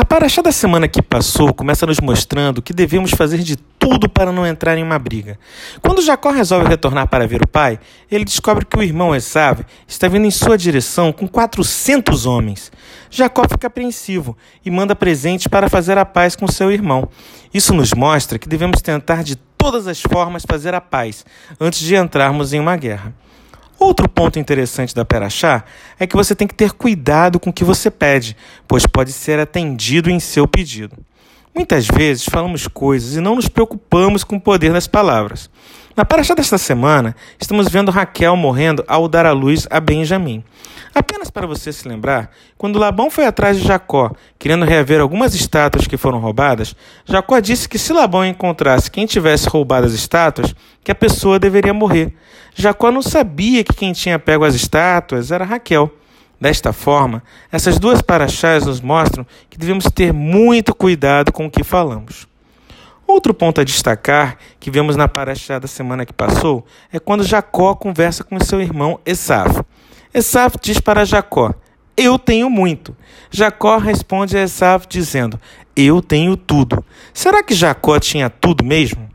A 0.00 0.04
paraxá 0.06 0.40
da 0.40 0.50
semana 0.50 0.88
que 0.88 1.02
passou 1.02 1.52
começa 1.52 1.84
nos 1.84 2.00
mostrando 2.00 2.62
que 2.62 2.72
devemos 2.72 3.10
fazer 3.10 3.36
de 3.40 3.54
tudo 3.54 4.08
para 4.08 4.32
não 4.32 4.46
entrar 4.46 4.78
em 4.78 4.82
uma 4.82 4.98
briga. 4.98 5.38
Quando 5.82 6.00
Jacó 6.00 6.30
resolve 6.30 6.70
retornar 6.70 7.06
para 7.06 7.26
ver 7.28 7.42
o 7.42 7.46
pai, 7.46 7.78
ele 8.10 8.24
descobre 8.24 8.64
que 8.64 8.78
o 8.78 8.82
irmão 8.82 9.14
Esav 9.14 9.60
está 9.86 10.08
vindo 10.08 10.24
em 10.24 10.30
sua 10.30 10.56
direção 10.56 11.12
com 11.12 11.28
400 11.28 12.24
homens. 12.24 12.72
Jacó 13.10 13.42
fica 13.46 13.66
apreensivo 13.66 14.34
e 14.64 14.70
manda 14.70 14.96
presentes 14.96 15.48
para 15.48 15.68
fazer 15.68 15.98
a 15.98 16.06
paz 16.06 16.34
com 16.34 16.48
seu 16.48 16.72
irmão. 16.72 17.06
Isso 17.52 17.74
nos 17.74 17.92
mostra 17.92 18.38
que 18.38 18.48
devemos 18.48 18.80
tentar 18.80 19.22
de 19.22 19.36
todas 19.36 19.86
as 19.86 20.00
formas 20.00 20.44
fazer 20.48 20.72
a 20.72 20.80
paz 20.80 21.26
antes 21.60 21.80
de 21.80 21.94
entrarmos 21.94 22.54
em 22.54 22.58
uma 22.58 22.74
guerra. 22.74 23.12
Outro 23.80 24.06
ponto 24.10 24.38
interessante 24.38 24.94
da 24.94 25.06
Perachá 25.06 25.64
é 25.98 26.06
que 26.06 26.14
você 26.14 26.34
tem 26.34 26.46
que 26.46 26.54
ter 26.54 26.72
cuidado 26.72 27.40
com 27.40 27.48
o 27.48 27.52
que 27.52 27.64
você 27.64 27.90
pede, 27.90 28.36
pois 28.68 28.86
pode 28.86 29.10
ser 29.10 29.40
atendido 29.40 30.10
em 30.10 30.20
seu 30.20 30.46
pedido. 30.46 30.98
Muitas 31.54 31.88
vezes 31.88 32.24
falamos 32.24 32.68
coisas 32.68 33.16
e 33.16 33.20
não 33.20 33.34
nos 33.34 33.48
preocupamos 33.48 34.22
com 34.22 34.36
o 34.36 34.40
poder 34.40 34.72
das 34.72 34.86
palavras. 34.86 35.50
Na 35.96 36.04
paraxá 36.04 36.32
desta 36.34 36.56
semana, 36.56 37.16
estamos 37.40 37.68
vendo 37.68 37.90
Raquel 37.90 38.36
morrendo 38.36 38.84
ao 38.86 39.08
dar 39.08 39.26
à 39.26 39.32
luz 39.32 39.66
a 39.68 39.80
Benjamim. 39.80 40.44
Apenas 40.94 41.28
para 41.28 41.48
você 41.48 41.72
se 41.72 41.86
lembrar, 41.88 42.30
quando 42.56 42.78
Labão 42.78 43.10
foi 43.10 43.26
atrás 43.26 43.58
de 43.58 43.66
Jacó, 43.66 44.12
querendo 44.38 44.64
reaver 44.64 45.00
algumas 45.00 45.34
estátuas 45.34 45.88
que 45.88 45.96
foram 45.96 46.20
roubadas, 46.20 46.74
Jacó 47.04 47.38
disse 47.40 47.68
que 47.68 47.78
se 47.78 47.92
Labão 47.92 48.24
encontrasse 48.24 48.90
quem 48.90 49.04
tivesse 49.04 49.48
roubado 49.48 49.86
as 49.86 49.92
estátuas, 49.92 50.54
que 50.84 50.92
a 50.92 50.94
pessoa 50.94 51.38
deveria 51.38 51.74
morrer. 51.74 52.14
Jacó 52.54 52.92
não 52.92 53.02
sabia 53.02 53.64
que 53.64 53.74
quem 53.74 53.92
tinha 53.92 54.18
pego 54.18 54.44
as 54.44 54.54
estátuas 54.54 55.32
era 55.32 55.44
Raquel. 55.44 55.92
Desta 56.40 56.72
forma, 56.72 57.22
essas 57.52 57.78
duas 57.78 58.00
paraxás 58.00 58.64
nos 58.64 58.80
mostram 58.80 59.26
que 59.50 59.58
devemos 59.58 59.84
ter 59.84 60.10
muito 60.10 60.74
cuidado 60.74 61.30
com 61.32 61.44
o 61.44 61.50
que 61.50 61.62
falamos. 61.62 62.26
Outro 63.06 63.34
ponto 63.34 63.60
a 63.60 63.64
destacar 63.64 64.38
que 64.58 64.70
vemos 64.70 64.96
na 64.96 65.06
paraxá 65.06 65.58
da 65.58 65.68
semana 65.68 66.06
que 66.06 66.12
passou 66.12 66.64
é 66.90 66.98
quando 66.98 67.24
Jacó 67.24 67.74
conversa 67.74 68.24
com 68.24 68.40
seu 68.40 68.62
irmão 68.62 68.98
Esav. 69.04 69.62
Esav 70.14 70.54
diz 70.62 70.80
para 70.80 71.04
Jacó: 71.04 71.52
Eu 71.94 72.18
tenho 72.18 72.48
muito. 72.48 72.96
Jacó 73.30 73.76
responde 73.76 74.38
a 74.38 74.42
Esav 74.42 74.86
dizendo: 74.88 75.38
Eu 75.76 76.00
tenho 76.00 76.36
tudo. 76.38 76.82
Será 77.12 77.42
que 77.42 77.52
Jacó 77.52 77.98
tinha 77.98 78.30
tudo 78.30 78.64
mesmo? 78.64 79.09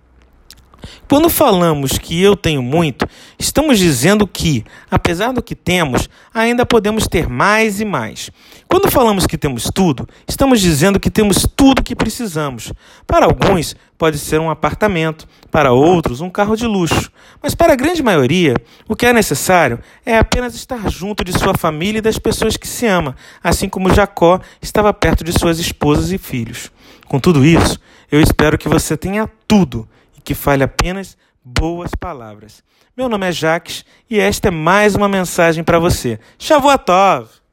Quando 1.07 1.29
falamos 1.29 1.99
que 1.99 2.19
eu 2.19 2.35
tenho 2.35 2.63
muito, 2.63 3.07
estamos 3.37 3.77
dizendo 3.77 4.25
que, 4.25 4.65
apesar 4.89 5.31
do 5.33 5.41
que 5.41 5.53
temos, 5.53 6.09
ainda 6.33 6.65
podemos 6.65 7.07
ter 7.07 7.29
mais 7.29 7.79
e 7.79 7.85
mais. 7.85 8.31
Quando 8.67 8.89
falamos 8.89 9.27
que 9.27 9.37
temos 9.37 9.69
tudo, 9.73 10.07
estamos 10.27 10.59
dizendo 10.59 10.99
que 10.99 11.11
temos 11.11 11.47
tudo 11.55 11.83
que 11.83 11.95
precisamos. 11.95 12.73
Para 13.05 13.27
alguns, 13.27 13.75
pode 13.99 14.17
ser 14.17 14.39
um 14.39 14.49
apartamento, 14.49 15.27
para 15.51 15.71
outros, 15.71 16.21
um 16.21 16.29
carro 16.29 16.55
de 16.55 16.65
luxo. 16.65 17.11
Mas 17.41 17.53
para 17.53 17.73
a 17.73 17.75
grande 17.75 18.01
maioria, 18.01 18.55
o 18.87 18.95
que 18.95 19.05
é 19.05 19.13
necessário 19.13 19.79
é 20.03 20.17
apenas 20.17 20.55
estar 20.55 20.89
junto 20.89 21.23
de 21.23 21.33
sua 21.33 21.53
família 21.53 21.99
e 21.99 22.01
das 22.01 22.17
pessoas 22.17 22.57
que 22.57 22.67
se 22.67 22.87
ama, 22.87 23.15
assim 23.43 23.69
como 23.69 23.93
Jacó 23.93 24.39
estava 24.59 24.91
perto 24.91 25.23
de 25.23 25.31
suas 25.31 25.59
esposas 25.59 26.11
e 26.11 26.17
filhos. 26.17 26.71
Com 27.07 27.19
tudo 27.19 27.45
isso, 27.45 27.79
eu 28.11 28.19
espero 28.19 28.57
que 28.57 28.67
você 28.67 28.97
tenha 28.97 29.29
tudo 29.47 29.87
que 30.25 30.33
fale 30.33 30.63
apenas 30.63 31.15
boas 31.43 31.91
palavras. 31.97 32.63
Meu 32.97 33.07
nome 33.07 33.27
é 33.27 33.31
Jaques 33.31 33.85
e 34.09 34.19
esta 34.19 34.47
é 34.47 34.51
mais 34.51 34.95
uma 34.95 35.07
mensagem 35.07 35.63
para 35.63 35.77
você. 35.77 36.19
Shavuot 36.39 36.83
Tov! 36.83 37.44